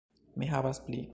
[0.43, 1.07] Mi havas pli